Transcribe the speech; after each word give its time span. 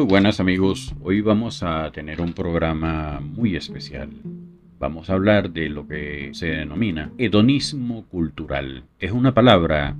Muy 0.00 0.08
buenas 0.08 0.40
amigos, 0.40 0.94
hoy 1.02 1.20
vamos 1.20 1.62
a 1.62 1.92
tener 1.92 2.22
un 2.22 2.32
programa 2.32 3.20
muy 3.20 3.54
especial. 3.54 4.08
Vamos 4.78 5.10
a 5.10 5.12
hablar 5.12 5.50
de 5.50 5.68
lo 5.68 5.86
que 5.86 6.30
se 6.32 6.46
denomina 6.46 7.12
hedonismo 7.18 8.06
cultural. 8.06 8.84
Es 8.98 9.12
una 9.12 9.34
palabra 9.34 9.94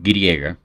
griega 0.00 0.56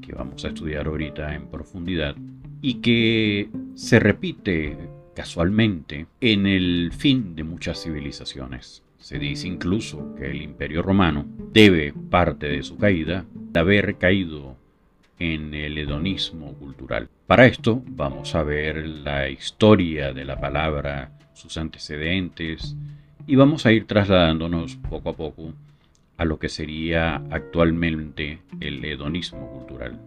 que 0.00 0.14
vamos 0.14 0.42
a 0.42 0.48
estudiar 0.48 0.86
ahorita 0.86 1.34
en 1.34 1.48
profundidad 1.48 2.16
y 2.62 2.76
que 2.76 3.50
se 3.74 4.00
repite 4.00 4.78
casualmente 5.14 6.06
en 6.22 6.46
el 6.46 6.92
fin 6.96 7.36
de 7.36 7.44
muchas 7.44 7.82
civilizaciones. 7.82 8.82
Se 8.96 9.18
dice 9.18 9.48
incluso 9.48 10.14
que 10.14 10.30
el 10.30 10.40
imperio 10.40 10.80
romano 10.80 11.26
debe 11.52 11.92
parte 12.08 12.46
de 12.46 12.62
su 12.62 12.78
caída 12.78 13.26
de 13.34 13.60
haber 13.60 13.98
caído 13.98 14.56
en 15.18 15.54
el 15.54 15.78
hedonismo 15.78 16.54
cultural. 16.54 17.08
Para 17.26 17.46
esto 17.46 17.82
vamos 17.86 18.34
a 18.34 18.42
ver 18.42 18.86
la 18.86 19.28
historia 19.28 20.12
de 20.12 20.24
la 20.24 20.40
palabra, 20.40 21.12
sus 21.34 21.56
antecedentes 21.56 22.76
y 23.26 23.36
vamos 23.36 23.66
a 23.66 23.72
ir 23.72 23.86
trasladándonos 23.86 24.76
poco 24.76 25.10
a 25.10 25.16
poco 25.16 25.52
a 26.16 26.24
lo 26.24 26.38
que 26.38 26.48
sería 26.48 27.16
actualmente 27.30 28.40
el 28.60 28.84
hedonismo 28.84 29.50
cultural. 29.50 30.00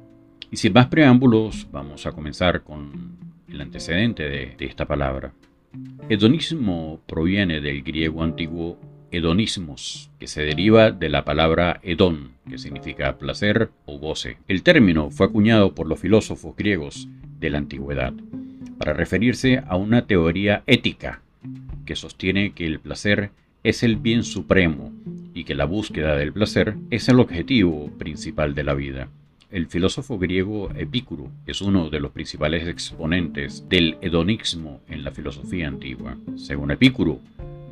Y 0.49 0.57
sin 0.57 0.73
más 0.73 0.87
preámbulos, 0.87 1.67
vamos 1.71 2.05
a 2.05 2.11
comenzar 2.11 2.63
con 2.63 3.17
el 3.47 3.61
antecedente 3.61 4.23
de, 4.23 4.55
de 4.57 4.65
esta 4.65 4.85
palabra. 4.85 5.33
Hedonismo 6.09 6.99
proviene 7.05 7.61
del 7.61 7.81
griego 7.83 8.23
antiguo 8.23 8.77
hedonismos, 9.11 10.09
que 10.19 10.27
se 10.27 10.41
deriva 10.41 10.91
de 10.91 11.09
la 11.09 11.25
palabra 11.25 11.79
hedón, 11.83 12.31
que 12.49 12.57
significa 12.57 13.17
placer 13.17 13.69
o 13.85 13.97
goce. 13.97 14.37
El 14.47 14.63
término 14.63 15.11
fue 15.11 15.27
acuñado 15.27 15.75
por 15.75 15.87
los 15.87 15.99
filósofos 15.99 16.55
griegos 16.55 17.07
de 17.39 17.49
la 17.49 17.57
antigüedad 17.57 18.13
para 18.77 18.93
referirse 18.93 19.61
a 19.67 19.75
una 19.75 20.07
teoría 20.07 20.63
ética 20.65 21.21
que 21.85 21.95
sostiene 21.95 22.53
que 22.53 22.65
el 22.65 22.79
placer 22.79 23.31
es 23.63 23.83
el 23.83 23.95
bien 23.95 24.23
supremo 24.23 24.91
y 25.33 25.43
que 25.43 25.55
la 25.55 25.65
búsqueda 25.65 26.15
del 26.15 26.33
placer 26.33 26.75
es 26.89 27.07
el 27.09 27.19
objetivo 27.19 27.91
principal 27.97 28.55
de 28.55 28.63
la 28.63 28.73
vida. 28.73 29.09
El 29.51 29.67
filósofo 29.67 30.17
griego 30.17 30.71
Epicuro 30.75 31.29
es 31.45 31.61
uno 31.61 31.89
de 31.89 31.99
los 31.99 32.11
principales 32.11 32.67
exponentes 32.67 33.67
del 33.67 33.97
hedonismo 34.01 34.81
en 34.87 35.03
la 35.03 35.11
filosofía 35.11 35.67
antigua. 35.67 36.17
Según 36.37 36.71
Epicuro, 36.71 37.19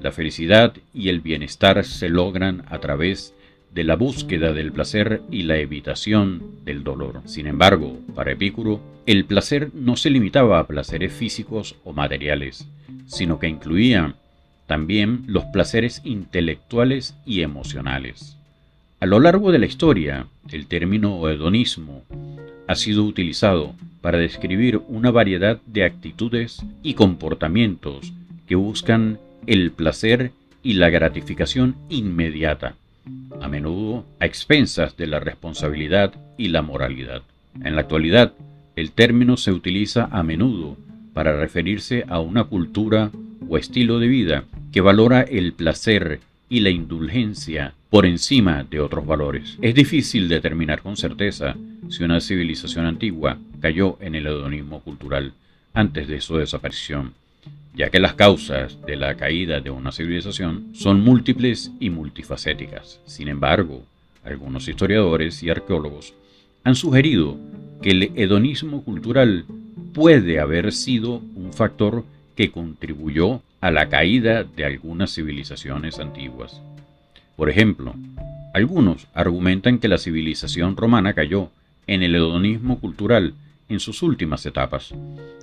la 0.02 0.12
felicidad 0.12 0.74
y 0.94 1.10
el 1.10 1.22
bienestar 1.22 1.84
se 1.84 2.10
logran 2.10 2.64
a 2.70 2.80
través 2.80 3.34
de 3.74 3.84
la 3.84 3.96
búsqueda 3.96 4.54
del 4.54 4.72
placer 4.72 5.22
y 5.30 5.44
la 5.44 5.58
evitación 5.58 6.42
del 6.66 6.84
dolor. 6.84 7.22
Sin 7.26 7.48
embargo, 7.48 8.00
para 8.16 8.32
Epicuro, 8.32 8.82
el 9.06 9.26
placer 9.26 9.72
no 9.74 9.96
se 9.96 10.10
limitaba 10.10 10.60
a 10.60 10.68
placeres 10.68 11.14
físicos 11.14 11.76
o 11.84 11.94
materiales, 11.94 12.68
sino 13.06 13.40
que 13.40 13.48
incluía 13.48 14.16
también 14.68 15.24
los 15.28 15.46
placeres 15.46 16.02
intelectuales 16.04 17.16
y 17.26 17.42
emocionales. 17.42 18.38
A 19.00 19.06
lo 19.06 19.20
largo 19.20 19.52
de 19.52 19.60
la 19.60 19.66
historia, 19.66 20.28
el 20.52 20.68
término 20.68 21.28
hedonismo 21.30 22.04
ha 22.68 22.76
sido 22.76 23.04
utilizado 23.04 23.74
para 24.02 24.18
describir 24.18 24.82
una 24.88 25.10
variedad 25.10 25.60
de 25.66 25.86
actitudes 25.86 26.64
y 26.84 26.94
comportamientos 26.94 28.14
que 28.48 28.56
buscan 28.56 29.20
el 29.50 29.72
placer 29.72 30.32
y 30.62 30.74
la 30.74 30.92
gratificación 30.92 31.76
inmediata, 31.90 32.76
a 33.42 33.48
menudo 33.48 34.06
a 34.20 34.28
expensas 34.28 34.96
de 34.96 35.08
la 35.08 35.20
responsabilidad 35.20 36.14
y 36.38 36.50
la 36.50 36.62
moralidad. 36.62 37.24
En 37.64 37.74
la 37.74 37.82
actualidad, 37.82 38.34
el 38.76 38.92
término 38.92 39.38
se 39.38 39.52
utiliza 39.52 40.08
a 40.12 40.22
menudo 40.22 40.78
para 41.16 41.36
referirse 41.36 42.06
a 42.10 42.20
una 42.20 42.44
cultura 42.44 43.10
o 43.50 43.58
estilo 43.58 43.98
de 43.98 44.08
vida 44.08 44.44
que 44.72 44.82
valora 44.82 45.22
el 45.22 45.54
placer 45.54 46.20
y 46.48 46.60
la 46.60 46.70
indulgencia 46.70 47.74
por 47.90 48.06
encima 48.06 48.64
de 48.70 48.82
otros 48.82 49.08
valores. 49.08 49.58
Es 49.64 49.74
difícil 49.74 50.30
determinar 50.30 50.84
con 50.84 50.96
certeza 50.96 51.56
si 51.90 52.04
una 52.04 52.22
civilización 52.22 52.86
antigua 52.86 53.40
cayó 53.60 53.98
en 54.00 54.14
el 54.14 54.28
hedonismo 54.28 54.82
cultural 54.82 55.34
antes 55.74 56.08
de 56.08 56.22
su 56.22 56.38
desaparición 56.38 57.14
ya 57.74 57.90
que 57.90 58.00
las 58.00 58.14
causas 58.14 58.78
de 58.86 58.96
la 58.96 59.16
caída 59.16 59.62
de 59.62 59.70
una 59.70 59.92
civilización 59.92 60.72
son 60.74 61.02
múltiples 61.02 61.72
y 61.80 61.90
multifacéticas. 61.90 63.00
Sin 63.06 63.28
embargo, 63.28 63.84
algunos 64.24 64.68
historiadores 64.68 65.42
y 65.44 65.50
arqueólogos 65.50 66.14
han 66.64 66.76
sugerido 66.76 67.38
que 67.82 67.92
el 67.92 68.12
hedonismo 68.16 68.84
cultural 68.84 69.46
puede 69.94 70.40
haber 70.40 70.72
sido 70.74 71.22
un 71.36 71.54
factor 71.54 72.04
que 72.36 72.52
contribuyó 72.52 73.42
a 73.62 73.72
la 73.72 73.90
caída 73.90 74.44
de 74.44 74.66
algunas 74.66 75.14
civilizaciones 75.14 76.00
antiguas. 76.00 76.62
Por 77.36 77.50
ejemplo, 77.50 77.94
algunos 78.54 79.08
argumentan 79.14 79.80
que 79.80 79.88
la 79.88 79.98
civilización 79.98 80.76
romana 80.76 81.14
cayó 81.14 81.50
en 81.88 82.04
el 82.04 82.16
hedonismo 82.16 82.80
cultural 82.80 83.34
en 83.70 83.80
sus 83.80 84.04
últimas 84.04 84.46
etapas, 84.46 84.94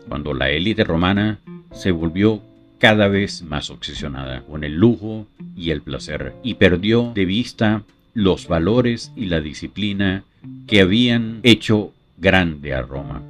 cuando 0.09 0.35
la 0.35 0.51
élite 0.51 0.85
romana 0.85 1.39
se 1.73 1.91
volvió 1.91 2.43
cada 2.79 3.09
vez 3.09 3.43
más 3.43 3.71
obsesionada 3.71 4.43
con 4.43 4.65
el 4.65 4.75
lujo 4.75 5.27
y 5.57 5.71
el 5.71 5.83
placer 5.83 6.35
y 6.43 6.55
perdió 6.55 7.13
de 7.15 7.25
vista 7.25 7.83
los 8.15 8.49
valores 8.49 9.13
y 9.17 9.27
la 9.27 9.41
disciplina 9.41 10.25
que 10.67 10.81
habían 10.81 11.41
hecho 11.43 11.93
grande 12.19 12.75
a 12.75 12.83
Roma. 12.83 13.23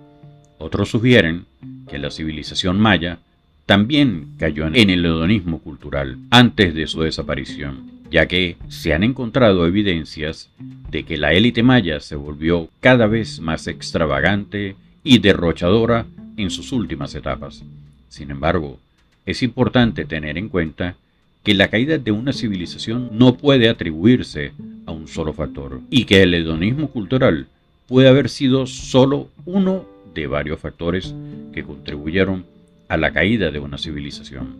Otros 0.58 0.90
sugieren 0.90 1.46
que 1.88 1.98
la 1.98 2.10
civilización 2.10 2.80
maya 2.80 3.18
también 3.66 4.28
cayó 4.38 4.66
en 4.66 4.90
el 4.90 5.04
hedonismo 5.04 5.58
cultural 5.58 6.18
antes 6.30 6.74
de 6.74 6.86
su 6.86 7.02
desaparición, 7.02 7.90
ya 8.10 8.26
que 8.26 8.56
se 8.68 8.94
han 8.94 9.02
encontrado 9.02 9.66
evidencias 9.66 10.50
de 10.90 11.02
que 11.02 11.16
la 11.16 11.32
élite 11.32 11.64
maya 11.64 11.98
se 12.00 12.14
volvió 12.14 12.68
cada 12.80 13.06
vez 13.06 13.40
más 13.40 13.66
extravagante 13.66 14.76
y 15.02 15.18
derrochadora 15.18 16.06
en 16.36 16.50
sus 16.50 16.70
últimas 16.72 17.14
etapas. 17.14 17.64
Sin 18.08 18.30
embargo, 18.30 18.78
es 19.24 19.42
importante 19.42 20.04
tener 20.04 20.38
en 20.38 20.48
cuenta 20.48 20.96
que 21.42 21.54
la 21.54 21.68
caída 21.68 21.98
de 21.98 22.10
una 22.10 22.32
civilización 22.32 23.10
no 23.12 23.36
puede 23.36 23.68
atribuirse 23.68 24.52
a 24.86 24.92
un 24.92 25.06
solo 25.06 25.32
factor 25.32 25.80
y 25.90 26.04
que 26.04 26.22
el 26.22 26.34
hedonismo 26.34 26.88
cultural 26.88 27.46
puede 27.86 28.08
haber 28.08 28.28
sido 28.28 28.66
solo 28.66 29.28
uno 29.44 29.84
de 30.14 30.26
varios 30.26 30.60
factores 30.60 31.14
que 31.52 31.62
contribuyeron 31.62 32.44
a 32.88 32.96
la 32.96 33.12
caída 33.12 33.50
de 33.50 33.58
una 33.58 33.78
civilización. 33.78 34.56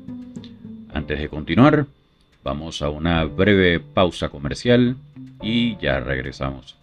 Antes 0.92 1.18
de 1.18 1.28
continuar, 1.28 1.86
vamos 2.44 2.82
a 2.82 2.88
una 2.88 3.24
breve 3.24 3.80
pausa 3.80 4.28
comercial 4.28 4.96
y 5.42 5.76
ya 5.78 6.00
regresamos. 6.00 6.76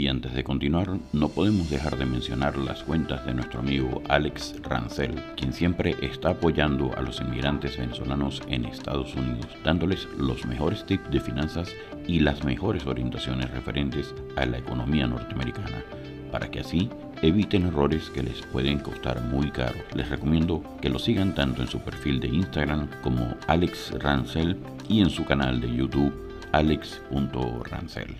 Y 0.00 0.08
antes 0.08 0.32
de 0.32 0.42
continuar, 0.42 0.96
no 1.12 1.28
podemos 1.28 1.68
dejar 1.68 1.98
de 1.98 2.06
mencionar 2.06 2.56
las 2.56 2.82
cuentas 2.84 3.26
de 3.26 3.34
nuestro 3.34 3.60
amigo 3.60 4.00
Alex 4.08 4.54
Rancel, 4.62 5.14
quien 5.36 5.52
siempre 5.52 5.94
está 6.00 6.30
apoyando 6.30 6.96
a 6.96 7.02
los 7.02 7.20
inmigrantes 7.20 7.76
venezolanos 7.76 8.40
en 8.48 8.64
Estados 8.64 9.14
Unidos, 9.14 9.46
dándoles 9.62 10.08
los 10.16 10.46
mejores 10.46 10.86
tips 10.86 11.10
de 11.10 11.20
finanzas 11.20 11.68
y 12.06 12.20
las 12.20 12.44
mejores 12.44 12.86
orientaciones 12.86 13.50
referentes 13.50 14.14
a 14.36 14.46
la 14.46 14.56
economía 14.56 15.06
norteamericana, 15.06 15.84
para 16.32 16.50
que 16.50 16.60
así 16.60 16.88
eviten 17.20 17.66
errores 17.66 18.08
que 18.08 18.22
les 18.22 18.40
pueden 18.46 18.78
costar 18.78 19.20
muy 19.24 19.50
caro. 19.50 19.76
Les 19.94 20.08
recomiendo 20.08 20.64
que 20.80 20.88
lo 20.88 20.98
sigan 20.98 21.34
tanto 21.34 21.60
en 21.60 21.68
su 21.68 21.78
perfil 21.78 22.20
de 22.20 22.28
Instagram 22.28 22.88
como 23.02 23.36
Alex 23.48 23.92
Rancel 23.98 24.56
y 24.88 25.02
en 25.02 25.10
su 25.10 25.26
canal 25.26 25.60
de 25.60 25.76
YouTube 25.76 26.14
alex.rancel. 26.52 28.16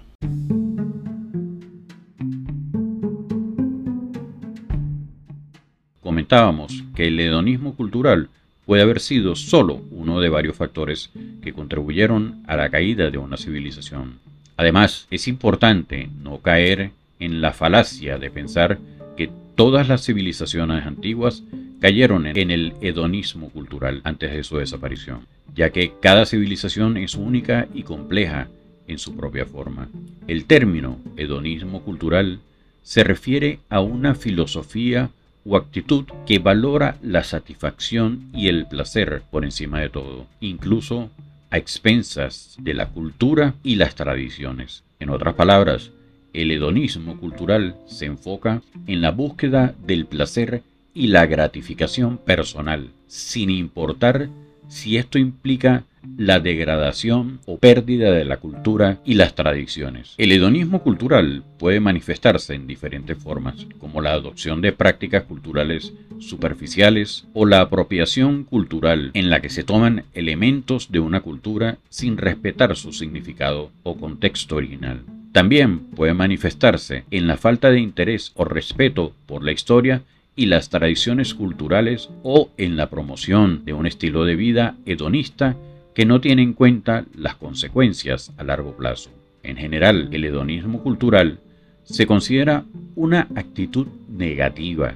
Comentábamos 6.31 6.85
que 6.95 7.09
el 7.09 7.19
hedonismo 7.19 7.75
cultural 7.75 8.29
puede 8.65 8.83
haber 8.83 9.01
sido 9.01 9.35
solo 9.35 9.83
uno 9.91 10.21
de 10.21 10.29
varios 10.29 10.55
factores 10.55 11.11
que 11.43 11.53
contribuyeron 11.53 12.45
a 12.47 12.55
la 12.55 12.71
caída 12.71 13.11
de 13.11 13.19
una 13.19 13.37
civilización. 13.37 14.21
Además, 14.57 15.09
es 15.11 15.27
importante 15.27 16.09
no 16.23 16.39
caer 16.39 16.93
en 17.19 17.41
la 17.41 17.53
falacia 17.53 18.17
de 18.17 18.31
pensar 18.31 18.79
que 19.17 19.29
todas 19.57 19.89
las 19.89 20.07
civilizaciones 20.07 20.87
antiguas 20.87 21.43
cayeron 21.81 22.29
en 22.29 22.53
el 22.53 22.75
hedonismo 22.81 23.51
cultural 23.51 24.01
antes 24.05 24.31
de 24.31 24.45
su 24.45 24.59
desaparición, 24.59 25.27
ya 25.53 25.71
que 25.71 25.95
cada 26.01 26.27
civilización 26.27 26.97
es 26.97 27.17
única 27.17 27.67
y 27.75 27.83
compleja 27.83 28.47
en 28.87 29.01
su 29.01 29.17
propia 29.17 29.47
forma. 29.47 29.89
El 30.29 30.45
término 30.45 31.01
hedonismo 31.17 31.83
cultural 31.83 32.39
se 32.85 33.03
refiere 33.03 33.59
a 33.69 33.81
una 33.81 34.15
filosofía 34.15 35.11
o 35.45 35.57
actitud 35.57 36.05
que 36.27 36.39
valora 36.39 36.97
la 37.03 37.25
satisfacción 37.25 38.29
y 38.33 38.49
el 38.49 38.67
placer 38.67 39.23
por 39.31 39.45
encima 39.45 39.81
de 39.81 39.89
todo, 39.89 40.27
incluso 40.41 41.11
a 41.51 41.59
expensas 41.59 42.57
de 42.61 42.75
la 42.75 42.89
cultura 42.89 43.55
y 43.63 43.77
las 43.77 43.95
tradiciones. 43.95 44.85
En 45.01 45.11
otras 45.11 45.35
palabras, 45.35 45.91
el 46.33 46.51
hedonismo 46.51 47.19
cultural 47.19 47.75
se 47.87 48.07
enfoca 48.07 48.63
en 48.87 49.01
la 49.01 49.11
búsqueda 49.11 49.75
del 49.85 50.07
placer 50.07 50.63
y 50.95 51.09
la 51.09 51.27
gratificación 51.27 52.19
personal, 52.19 52.91
sin 53.09 53.51
importar 53.51 54.29
si 54.69 54.97
esto 54.97 55.19
implica 55.19 55.85
la 56.17 56.41
degradación 56.41 57.41
o 57.47 57.59
pérdida 57.59 58.13
de 58.13 58.25
la 58.25 58.39
cultura 58.39 58.99
y 59.05 59.15
las 59.15 59.35
tradiciones. 59.35 60.15
El 60.19 60.33
hedonismo 60.33 60.83
cultural 60.83 61.43
puede 61.59 61.81
manifestarse 61.81 62.55
en 62.55 62.67
diferentes 62.67 63.19
formas, 63.19 63.67
como 63.79 64.01
la 64.01 64.13
adopción 64.13 64.61
de 64.61 64.73
prácticas 64.73 65.25
culturales 65.25 65.93
superficiales 66.19 67.27
o 67.33 67.47
la 67.47 67.61
apropiación 67.61 68.45
cultural 68.45 69.11
en 69.15 69.31
la 69.31 69.41
que 69.41 69.51
se 69.51 69.65
toman 69.65 70.05
elementos 70.15 70.93
de 70.93 71.01
una 71.01 71.21
cultura 71.21 71.79
sin 71.89 72.17
respetar 72.17 72.77
su 72.77 72.93
significado 72.93 73.71
o 73.83 73.97
contexto 73.97 74.57
original. 74.57 75.03
También 75.33 75.79
puede 75.79 76.13
manifestarse 76.13 77.05
en 77.11 77.27
la 77.27 77.37
falta 77.37 77.71
de 77.71 77.81
interés 77.81 78.33
o 78.35 78.45
respeto 78.45 79.13
por 79.27 79.45
la 79.45 79.53
historia 79.53 80.03
y 80.35 80.47
las 80.47 80.71
tradiciones 80.71 81.35
culturales 81.35 82.11
o 82.23 82.51
en 82.57 82.77
la 82.77 82.91
promoción 82.91 83.65
de 83.65 83.73
un 83.73 83.87
estilo 83.87 84.25
de 84.25 84.37
vida 84.37 84.77
hedonista 84.87 85.57
que 85.95 86.07
no 86.07 86.21
tiene 86.21 86.43
en 86.43 86.53
cuenta 86.53 87.05
las 87.15 87.35
consecuencias 87.37 88.33
a 88.37 88.45
largo 88.45 88.77
plazo. 88.77 89.11
En 89.43 89.57
general, 89.57 90.09
el 90.13 90.25
hedonismo 90.25 90.83
cultural 90.83 91.41
se 91.85 92.07
considera 92.07 92.65
una 92.95 93.29
actitud 93.35 93.87
negativa 94.09 94.95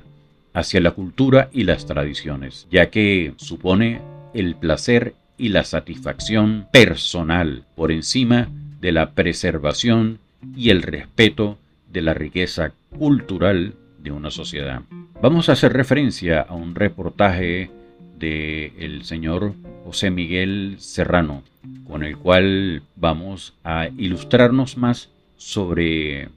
hacia 0.52 0.80
la 0.80 0.92
cultura 0.92 1.48
y 1.52 1.64
las 1.64 1.86
tradiciones, 1.86 2.66
ya 2.70 2.90
que 2.90 3.34
supone 3.36 4.00
el 4.34 4.54
placer 4.54 5.14
y 5.36 5.48
la 5.48 5.64
satisfacción 5.64 6.66
personal 6.72 7.64
por 7.74 7.90
encima 7.90 8.48
de 8.80 8.92
la 8.92 9.10
preservación 9.10 10.18
y 10.56 10.70
el 10.70 10.82
respeto 10.82 11.58
de 11.92 12.02
la 12.02 12.14
riqueza 12.14 12.72
cultural 12.96 13.74
de 13.98 14.12
una 14.12 14.30
sociedad. 14.30 14.82
Vamos 15.20 15.48
a 15.48 15.52
hacer 15.52 15.72
referencia 15.72 16.42
a 16.42 16.54
un 16.54 16.74
reportaje 16.74 17.70
del 18.18 18.72
el 18.78 19.04
señor 19.04 19.54
José 19.84 20.10
Miguel 20.10 20.76
Serrano, 20.78 21.42
con 21.86 22.04
el 22.04 22.16
cual 22.16 22.82
vamos 22.96 23.54
a 23.64 23.88
ilustrarnos 23.88 24.76
más 24.76 25.10
sobre 25.36 26.28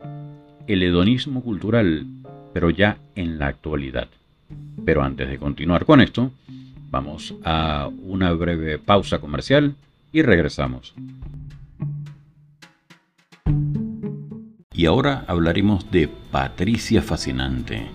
el 0.68 0.84
hedonismo 0.84 1.42
cultural, 1.42 2.06
pero 2.54 2.70
ya 2.70 2.98
en 3.16 3.40
la 3.40 3.48
actualidad. 3.48 4.10
Pero 4.86 5.04
antes 5.04 5.30
de 5.30 5.38
continuar 5.38 5.86
con 5.86 6.02
esto, 6.02 6.32
vamos 6.90 7.36
a 7.44 7.90
una 8.04 8.32
breve 8.34 8.80
pausa 8.80 9.20
comercial 9.20 9.76
y 10.12 10.22
regresamos. 10.22 10.94
Y 14.74 14.86
ahora 14.86 15.26
hablaremos 15.28 15.90
de 15.90 16.08
Patricia 16.08 17.02
Fascinante. 17.02 17.88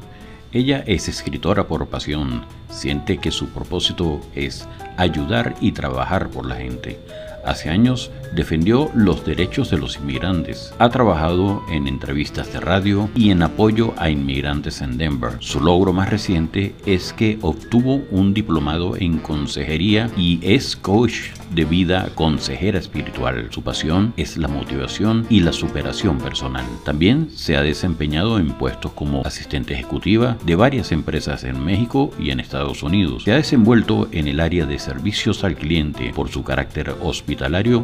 Ella 0.54 0.84
es 0.86 1.08
escritora 1.08 1.66
por 1.66 1.86
pasión, 1.86 2.44
siente 2.68 3.16
que 3.16 3.30
su 3.30 3.48
propósito 3.48 4.20
es 4.34 4.68
ayudar 4.98 5.54
y 5.62 5.72
trabajar 5.72 6.28
por 6.28 6.44
la 6.44 6.56
gente. 6.56 6.98
Hace 7.44 7.70
años 7.70 8.10
defendió 8.34 8.90
los 8.94 9.24
derechos 9.24 9.70
de 9.70 9.78
los 9.78 9.96
inmigrantes. 9.96 10.72
Ha 10.78 10.88
trabajado 10.90 11.62
en 11.70 11.86
entrevistas 11.88 12.52
de 12.52 12.60
radio 12.60 13.10
y 13.14 13.30
en 13.30 13.42
apoyo 13.42 13.94
a 13.96 14.10
inmigrantes 14.10 14.80
en 14.80 14.96
Denver. 14.96 15.32
Su 15.40 15.60
logro 15.60 15.92
más 15.92 16.08
reciente 16.08 16.74
es 16.86 17.12
que 17.12 17.38
obtuvo 17.42 18.02
un 18.10 18.32
diplomado 18.32 18.96
en 18.96 19.18
consejería 19.18 20.08
y 20.16 20.38
es 20.42 20.76
coach 20.76 21.30
de 21.52 21.64
vida 21.64 22.08
consejera 22.14 22.78
espiritual. 22.78 23.48
Su 23.50 23.62
pasión 23.62 24.14
es 24.16 24.38
la 24.38 24.48
motivación 24.48 25.26
y 25.28 25.40
la 25.40 25.52
superación 25.52 26.18
personal. 26.18 26.64
También 26.84 27.28
se 27.34 27.56
ha 27.56 27.62
desempeñado 27.62 28.38
en 28.38 28.52
puestos 28.52 28.92
como 28.92 29.22
asistente 29.26 29.74
ejecutiva 29.74 30.38
de 30.46 30.54
varias 30.54 30.92
empresas 30.92 31.44
en 31.44 31.62
México 31.62 32.10
y 32.18 32.30
en 32.30 32.40
Estados 32.40 32.82
Unidos. 32.82 33.24
Se 33.24 33.32
ha 33.32 33.36
desenvuelto 33.36 34.08
en 34.12 34.28
el 34.28 34.40
área 34.40 34.64
de 34.64 34.78
servicios 34.78 35.44
al 35.44 35.56
cliente 35.56 36.12
por 36.14 36.30
su 36.30 36.42
carácter 36.42 36.94
hospitalario 37.02 37.31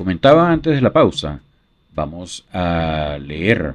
comentaba 0.00 0.50
antes 0.50 0.74
de 0.74 0.80
la 0.80 0.94
pausa, 0.94 1.42
vamos 1.94 2.46
a 2.54 3.18
leer 3.20 3.74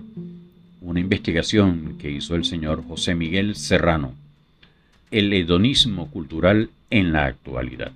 una 0.82 1.00
investigación 1.00 1.98
que 2.00 2.10
hizo 2.10 2.34
el 2.34 2.46
señor 2.46 2.84
José 2.88 3.14
Miguel 3.14 3.56
Serrano, 3.56 4.16
el 5.12 5.32
hedonismo 5.32 6.10
cultural 6.10 6.72
en 6.90 7.14
la 7.14 7.26
actualidad. 7.26 7.92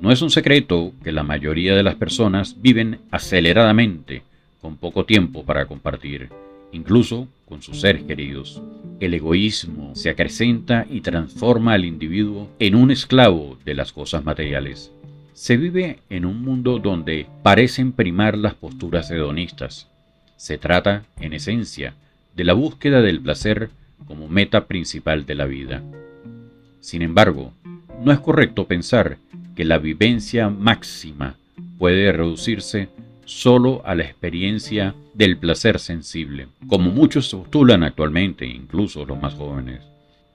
No 0.00 0.10
es 0.10 0.22
un 0.22 0.30
secreto 0.30 0.92
que 1.04 1.12
la 1.12 1.22
mayoría 1.22 1.76
de 1.76 1.84
las 1.84 1.94
personas 1.94 2.60
viven 2.60 2.98
aceleradamente, 3.12 4.24
con 4.60 4.74
poco 4.76 5.04
tiempo 5.04 5.44
para 5.44 5.66
compartir, 5.66 6.30
incluso 6.72 7.28
con 7.48 7.62
sus 7.62 7.80
seres 7.80 8.02
queridos. 8.02 8.60
El 8.98 9.14
egoísmo 9.14 9.94
se 9.94 10.10
acrecenta 10.10 10.84
y 10.90 11.02
transforma 11.02 11.74
al 11.74 11.84
individuo 11.84 12.48
en 12.58 12.74
un 12.74 12.90
esclavo 12.90 13.56
de 13.64 13.74
las 13.74 13.92
cosas 13.92 14.24
materiales. 14.24 14.90
Se 15.38 15.56
vive 15.56 16.00
en 16.10 16.24
un 16.24 16.42
mundo 16.42 16.80
donde 16.80 17.28
parecen 17.44 17.92
primar 17.92 18.36
las 18.36 18.54
posturas 18.54 19.08
hedonistas. 19.12 19.86
Se 20.36 20.58
trata, 20.58 21.04
en 21.20 21.32
esencia, 21.32 21.94
de 22.34 22.42
la 22.42 22.54
búsqueda 22.54 23.02
del 23.02 23.20
placer 23.20 23.70
como 24.08 24.26
meta 24.26 24.66
principal 24.66 25.26
de 25.26 25.36
la 25.36 25.44
vida. 25.44 25.80
Sin 26.80 27.02
embargo, 27.02 27.52
no 28.02 28.10
es 28.10 28.18
correcto 28.18 28.66
pensar 28.66 29.18
que 29.54 29.64
la 29.64 29.78
vivencia 29.78 30.48
máxima 30.50 31.36
puede 31.78 32.10
reducirse 32.10 32.88
solo 33.24 33.80
a 33.86 33.94
la 33.94 34.02
experiencia 34.02 34.96
del 35.14 35.36
placer 35.36 35.78
sensible, 35.78 36.48
como 36.66 36.90
muchos 36.90 37.32
postulan 37.32 37.84
actualmente, 37.84 38.44
incluso 38.44 39.06
los 39.06 39.22
más 39.22 39.34
jóvenes. 39.34 39.82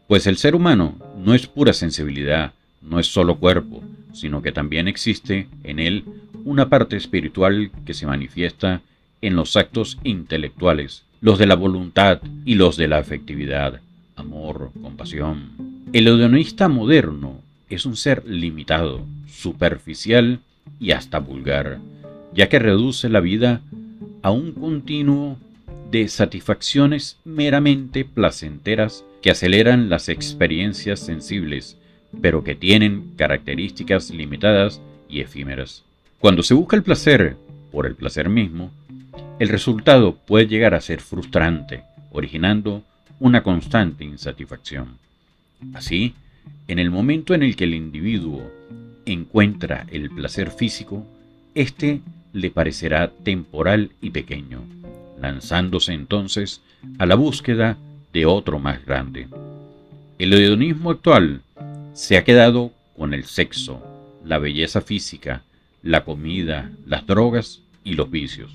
Pues 0.08 0.28
el 0.28 0.38
ser 0.38 0.56
humano 0.56 0.96
no 1.18 1.34
es 1.34 1.46
pura 1.46 1.74
sensibilidad, 1.74 2.54
no 2.82 3.02
es 3.02 3.08
solo 3.08 3.36
cuerpo, 3.36 3.84
sino 4.14 4.42
que 4.42 4.52
también 4.52 4.88
existe 4.88 5.48
en 5.64 5.80
él 5.80 6.06
una 6.46 6.70
parte 6.70 6.96
espiritual 6.96 7.72
que 7.86 7.94
se 7.94 8.06
manifiesta 8.06 8.82
en 9.22 9.36
los 9.36 9.56
actos 9.56 9.98
intelectuales, 10.04 11.04
los 11.22 11.40
de 11.40 11.48
la 11.48 11.56
voluntad 11.56 12.22
y 12.46 12.56
los 12.56 12.78
de 12.78 12.88
la 12.88 12.98
afectividad, 12.98 13.82
amor, 14.16 14.72
compasión. 14.82 15.52
El 15.94 16.08
hedonista 16.08 16.68
moderno 16.68 17.40
es 17.70 17.86
un 17.86 17.96
ser 17.96 18.28
limitado, 18.28 19.06
superficial 19.28 20.40
y 20.80 20.92
hasta 20.92 21.20
vulgar, 21.20 21.80
ya 22.34 22.50
que 22.50 22.60
reduce 22.60 23.10
la 23.10 23.20
vida 23.20 23.62
a 24.22 24.32
un 24.32 24.52
continuo 24.52 25.38
de 25.92 26.08
satisfacciones 26.08 27.18
meramente 27.24 28.04
placenteras 28.06 29.06
que 29.22 29.32
aceleran 29.32 29.90
las 29.90 30.10
experiencias 30.10 31.00
sensibles, 31.00 31.78
pero 32.22 32.44
que 32.44 32.56
tienen 32.56 33.12
características 33.16 34.10
limitadas 34.10 34.82
y 35.10 35.22
efímeras. 35.22 35.84
Cuando 36.20 36.44
se 36.44 36.54
busca 36.54 36.76
el 36.76 36.84
placer 36.84 37.36
por 37.72 37.86
el 37.86 37.96
placer 37.96 38.30
mismo, 38.30 38.72
el 39.40 39.50
resultado 39.50 40.16
puede 40.16 40.48
llegar 40.48 40.74
a 40.74 40.82
ser 40.82 41.02
frustrante, 41.02 41.84
originando 42.12 42.84
una 43.20 43.44
constante 43.44 44.04
insatisfacción. 44.04 44.98
Así, 45.74 46.14
en 46.68 46.80
el 46.80 46.92
momento 46.92 47.34
en 47.34 47.44
el 47.44 47.56
que 47.56 47.64
el 47.64 47.74
individuo 47.74 48.50
encuentra 49.06 49.86
el 49.92 50.10
placer 50.10 50.52
físico, 50.52 51.06
éste 51.56 52.02
le 52.34 52.52
parecerá 52.52 53.12
temporal 53.24 53.92
y 54.02 54.10
pequeño. 54.10 54.62
lanzándose 55.20 55.94
entonces 55.94 56.62
a 57.00 57.06
la 57.06 57.16
búsqueda 57.16 57.78
de 58.12 58.26
otro 58.26 58.60
más 58.60 58.86
grande. 58.86 59.28
El 60.20 60.34
hedonismo 60.34 60.92
actual 60.92 61.42
se 61.94 62.18
ha 62.18 62.24
quedado 62.24 62.72
con 62.98 63.14
el 63.14 63.26
sexo, 63.26 63.82
la 64.26 64.40
belleza 64.40 64.82
física, 64.82 65.44
la 65.82 66.04
comida, 66.04 66.72
las 66.86 67.06
drogas 67.06 67.62
y 67.84 67.94
los 67.94 68.10
vicios. 68.10 68.52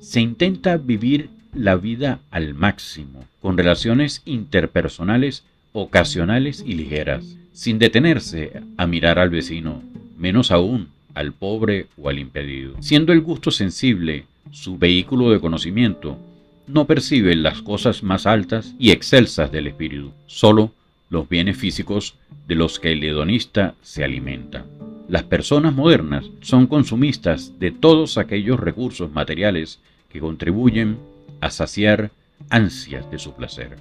Se 0.00 0.20
intenta 0.20 0.76
vivir 0.76 1.30
la 1.54 1.76
vida 1.76 2.20
al 2.30 2.54
máximo, 2.54 3.24
con 3.40 3.56
relaciones 3.56 4.22
interpersonales 4.24 5.44
ocasionales 5.72 6.62
y 6.66 6.74
ligeras, 6.74 7.36
sin 7.52 7.78
detenerse 7.78 8.62
a 8.76 8.86
mirar 8.86 9.18
al 9.18 9.30
vecino, 9.30 9.82
menos 10.18 10.50
aún 10.50 10.88
al 11.14 11.32
pobre 11.32 11.86
o 11.96 12.08
al 12.08 12.18
impedido. 12.18 12.74
Siendo 12.80 13.12
el 13.12 13.20
gusto 13.20 13.50
sensible 13.50 14.26
su 14.50 14.78
vehículo 14.78 15.30
de 15.30 15.40
conocimiento, 15.40 16.18
no 16.66 16.86
percibe 16.86 17.34
las 17.36 17.62
cosas 17.62 18.02
más 18.02 18.26
altas 18.26 18.74
y 18.78 18.90
excelsas 18.90 19.50
del 19.50 19.66
espíritu, 19.66 20.12
solo 20.26 20.72
los 21.12 21.28
bienes 21.28 21.58
físicos 21.58 22.16
de 22.48 22.54
los 22.54 22.80
que 22.80 22.90
el 22.92 23.04
hedonista 23.04 23.74
se 23.82 24.02
alimenta. 24.02 24.64
Las 25.08 25.24
personas 25.24 25.74
modernas 25.74 26.24
son 26.40 26.66
consumistas 26.66 27.58
de 27.58 27.70
todos 27.70 28.16
aquellos 28.16 28.58
recursos 28.58 29.12
materiales 29.12 29.78
que 30.08 30.20
contribuyen 30.20 30.96
a 31.42 31.50
saciar 31.50 32.10
ansias 32.48 33.10
de 33.10 33.18
su 33.18 33.34
placer. 33.34 33.76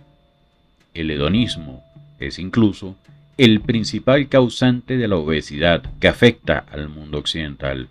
El 0.94 1.10
hedonismo 1.10 1.82
es 2.20 2.38
incluso 2.38 2.98
el 3.38 3.62
principal 3.62 4.28
causante 4.28 4.98
de 4.98 5.08
la 5.08 5.16
obesidad 5.16 5.84
que 6.02 6.10
afecta 6.10 6.66
al 6.70 6.90
mundo 6.90 7.18
occidental. 7.18 7.88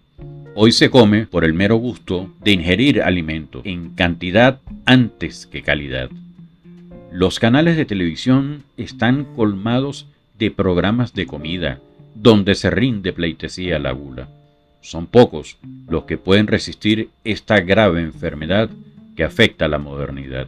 Hoy 0.54 0.72
se 0.72 0.90
come 0.90 1.24
por 1.24 1.46
el 1.46 1.54
mero 1.54 1.76
gusto 1.76 2.30
de 2.44 2.52
ingerir 2.52 3.00
alimento 3.00 3.62
en 3.64 3.94
cantidad 3.94 4.60
antes 4.84 5.46
que 5.46 5.62
calidad. 5.62 6.10
Los 7.12 7.40
canales 7.40 7.76
de 7.76 7.84
televisión 7.84 8.62
están 8.76 9.24
colmados 9.24 10.06
de 10.38 10.52
programas 10.52 11.12
de 11.12 11.26
comida, 11.26 11.80
donde 12.14 12.54
se 12.54 12.70
rinde 12.70 13.12
pleitesía 13.12 13.76
a 13.76 13.78
la 13.80 13.90
gula. 13.90 14.28
Son 14.80 15.08
pocos 15.08 15.58
los 15.88 16.04
que 16.04 16.18
pueden 16.18 16.46
resistir 16.46 17.10
esta 17.24 17.60
grave 17.60 18.00
enfermedad 18.00 18.70
que 19.16 19.24
afecta 19.24 19.64
a 19.64 19.68
la 19.68 19.78
modernidad. 19.78 20.46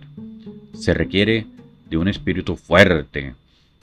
Se 0.72 0.94
requiere 0.94 1.46
de 1.90 1.96
un 1.96 2.06
espíritu 2.06 2.56
fuerte, 2.56 3.34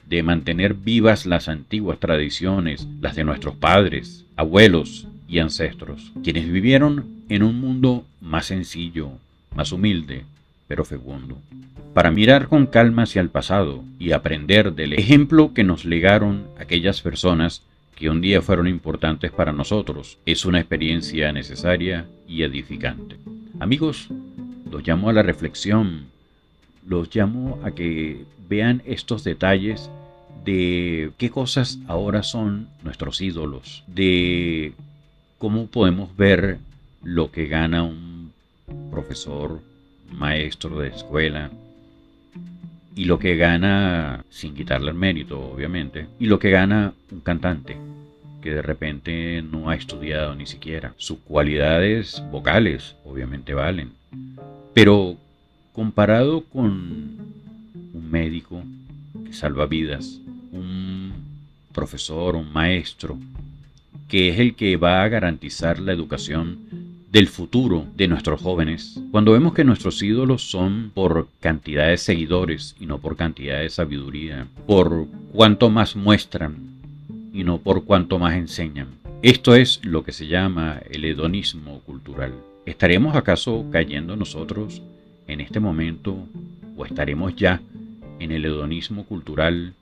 de 0.08 0.24
mantener 0.24 0.74
vivas 0.74 1.26
las 1.26 1.50
antiguas 1.50 2.00
tradiciones, 2.00 2.88
las 3.02 3.16
de 3.16 3.26
nuestros 3.26 3.56
padres, 3.56 4.26
abuelos 4.38 5.06
y 5.28 5.40
ancestros, 5.40 6.14
quienes 6.24 6.50
vivieron 6.50 7.06
en 7.28 7.44
un 7.44 7.60
mundo 7.60 8.06
más 8.22 8.46
sencillo, 8.46 9.12
más 9.54 9.74
humilde, 9.74 10.24
pero 10.70 10.86
fecundo. 10.86 11.36
Para 11.94 12.12
mirar 12.12 12.48
con 12.48 12.68
calma 12.68 13.04
hacia 13.04 13.22
el 13.22 13.30
pasado 13.30 13.84
y 13.98 14.12
aprender 14.12 14.74
del 14.74 14.94
ejemplo 14.94 15.54
que 15.54 15.66
nos 15.66 15.84
legaron 15.84 16.48
aquellas 16.60 17.02
personas 17.02 17.64
que 17.96 18.10
un 18.10 18.22
día 18.22 18.42
fueron 18.42 18.68
importantes 18.68 19.32
para 19.32 19.52
nosotros, 19.52 20.20
es 20.26 20.46
una 20.46 20.60
experiencia 20.60 21.34
necesaria 21.34 22.06
y 22.28 22.44
edificante. 22.44 23.18
Amigos, 23.60 24.10
los 24.72 24.88
llamo 24.88 25.10
a 25.10 25.14
la 25.14 25.24
reflexión, 25.24 26.06
los 26.88 27.14
llamo 27.14 27.60
a 27.64 27.72
que 27.72 28.24
vean 28.48 28.84
estos 28.86 29.24
detalles 29.24 29.90
de 30.46 31.12
qué 31.18 31.32
cosas 31.32 31.80
ahora 31.88 32.22
son 32.22 32.70
nuestros 32.84 33.22
ídolos, 33.22 33.84
de 33.88 34.74
cómo 35.40 35.66
podemos 35.66 36.16
ver 36.16 36.60
lo 37.04 37.32
que 37.32 37.48
gana 37.48 37.82
un 37.84 38.32
profesor, 38.92 39.62
maestro 40.12 40.80
de 40.80 40.90
escuela, 40.90 41.52
y 42.96 43.06
lo 43.06 43.18
que 43.20 43.36
gana, 43.38 44.26
sin 44.30 44.54
quitarle 44.54 44.92
el 44.92 44.98
mérito, 44.98 45.40
obviamente, 45.40 46.08
y 46.20 46.26
lo 46.26 46.40
que 46.40 46.50
gana 46.50 46.94
un 47.12 47.22
cantante 47.22 47.78
que 48.42 48.54
de 48.54 48.62
repente 48.62 49.42
no 49.42 49.70
ha 49.70 49.76
estudiado 49.76 50.36
ni 50.36 50.46
siquiera. 50.46 50.94
Sus 50.98 51.20
cualidades 51.20 52.24
vocales, 52.32 52.96
obviamente, 53.06 53.54
valen. 53.54 53.92
Pero 54.74 55.18
comparado 55.74 56.42
con 56.46 57.18
un 57.94 58.12
médico 58.12 58.64
que 59.26 59.34
salva 59.34 59.66
vidas, 59.66 60.20
un 60.52 61.14
profesor, 61.74 62.36
un 62.36 62.52
maestro, 62.52 63.18
que 64.08 64.30
es 64.30 64.40
el 64.40 64.56
que 64.56 64.78
va 64.78 65.04
a 65.04 65.08
garantizar 65.08 65.80
la 65.80 65.94
educación 65.94 66.60
del 67.12 67.28
futuro 67.28 67.86
de 67.96 68.08
nuestros 68.08 68.42
jóvenes, 68.42 69.02
cuando 69.12 69.32
vemos 69.32 69.54
que 69.54 69.64
nuestros 69.64 70.02
ídolos 70.04 70.50
son 70.50 70.92
por 70.94 71.28
cantidad 71.40 71.88
de 71.88 71.98
seguidores 71.98 72.76
y 72.80 72.86
no 72.86 73.00
por 73.00 73.16
cantidad 73.16 73.60
de 73.60 73.70
sabiduría, 73.70 74.48
por 74.68 75.08
cuánto 75.34 75.70
más 75.70 75.96
muestran 75.96 76.58
y 77.34 77.44
no 77.44 77.58
por 77.58 77.86
cuánto 77.86 78.20
más 78.20 78.36
enseñan. 78.36 78.88
Esto 79.22 79.56
es 79.56 79.84
lo 79.84 80.04
que 80.04 80.12
se 80.12 80.28
llama 80.28 80.82
el 80.90 81.04
hedonismo 81.06 81.80
cultural. 81.82 82.34
¿Estaremos 82.66 83.16
acaso 83.16 83.66
cayendo 83.72 84.16
nosotros 84.16 84.82
en 85.28 85.42
este 85.42 85.60
momento 85.60 86.18
o 86.78 86.86
estaremos 86.86 87.36
ya 87.36 87.62
en 88.20 88.32
el 88.32 88.46
hedonismo 88.46 89.06
cultural 89.06 89.74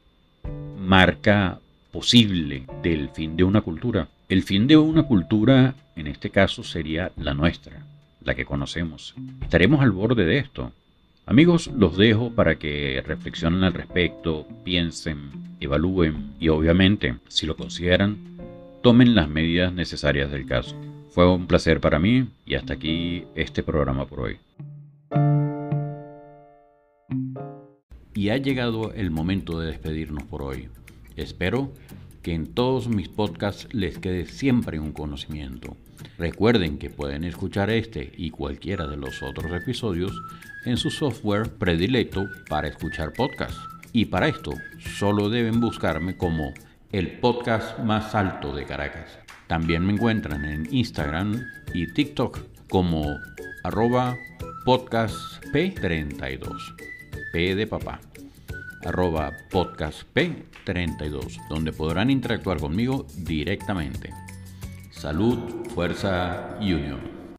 marca 0.79 1.59
posible 1.91 2.63
del 2.83 3.09
fin 3.09 3.35
de 3.35 3.43
una 3.43 3.61
cultura. 3.61 4.07
El 4.29 4.43
fin 4.43 4.67
de 4.67 4.75
una 4.75 5.03
cultura, 5.03 5.73
en 5.95 6.07
este 6.07 6.31
caso, 6.31 6.61
sería 6.61 7.13
la 7.15 7.33
nuestra, 7.33 7.85
la 8.21 8.35
que 8.35 8.43
conocemos. 8.43 9.15
Estaremos 9.41 9.79
al 9.79 9.91
borde 9.91 10.25
de 10.25 10.37
esto. 10.37 10.73
Amigos, 11.25 11.67
los 11.67 11.95
dejo 11.95 12.31
para 12.31 12.59
que 12.59 13.01
reflexionen 13.05 13.63
al 13.63 13.73
respecto, 13.73 14.45
piensen, 14.65 15.31
evalúen 15.61 16.33
y 16.41 16.49
obviamente, 16.49 17.15
si 17.29 17.45
lo 17.45 17.55
consideran, 17.55 18.17
tomen 18.81 19.15
las 19.15 19.29
medidas 19.29 19.71
necesarias 19.71 20.29
del 20.29 20.45
caso. 20.45 20.75
Fue 21.11 21.25
un 21.31 21.47
placer 21.47 21.79
para 21.79 21.97
mí 21.97 22.27
y 22.45 22.55
hasta 22.55 22.73
aquí 22.73 23.23
este 23.33 23.63
programa 23.63 24.07
por 24.07 24.19
hoy. 24.19 24.37
Y 28.13 28.27
ha 28.27 28.35
llegado 28.35 28.91
el 28.91 29.09
momento 29.09 29.57
de 29.57 29.67
despedirnos 29.67 30.23
por 30.23 30.41
hoy. 30.41 30.67
Espero 31.15 31.71
que 32.27 32.33
en 32.33 32.53
todos 32.53 32.89
mis 32.89 33.07
podcasts 33.07 33.69
les 33.71 33.99
quede 33.99 34.25
siempre 34.25 34.81
un 34.81 34.91
conocimiento. 34.91 35.77
Recuerden 36.17 36.77
que 36.77 36.89
pueden 36.89 37.23
escuchar 37.23 37.69
este 37.69 38.11
y 38.17 38.31
cualquiera 38.31 38.85
de 38.85 38.97
los 38.97 39.23
otros 39.23 39.49
episodios 39.53 40.11
en 40.65 40.75
su 40.75 40.91
software 40.91 41.53
predilecto 41.53 42.27
para 42.49 42.67
escuchar 42.67 43.13
podcasts. 43.13 43.57
Y 43.93 44.07
para 44.07 44.27
esto 44.27 44.51
solo 44.97 45.29
deben 45.29 45.61
buscarme 45.61 46.17
como 46.17 46.53
el 46.91 47.17
podcast 47.19 47.79
más 47.79 48.13
alto 48.13 48.53
de 48.53 48.65
Caracas. 48.65 49.19
También 49.47 49.85
me 49.85 49.93
encuentran 49.93 50.43
en 50.43 50.67
Instagram 50.69 51.45
y 51.73 51.87
TikTok 51.93 52.41
como 52.69 53.05
arroba 53.63 54.17
podcastp32. 54.65 56.75
P 57.31 57.55
de 57.55 57.67
papá 57.67 58.01
arroba 58.87 59.33
podcastp32, 59.51 61.47
donde 61.49 61.73
podrán 61.73 62.09
interactuar 62.09 62.59
conmigo 62.59 63.05
directamente. 63.17 64.13
Salud, 64.91 65.67
fuerza 65.73 66.57
y 66.61 66.73
unión. 66.73 67.16